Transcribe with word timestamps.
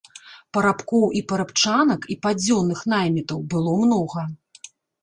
Парабкоў 0.57 1.05
і 1.19 1.21
парабчанак 1.33 2.09
і 2.15 2.17
падзённых 2.27 2.79
наймітаў 2.95 3.47
было 3.55 3.71
многа. 3.85 4.31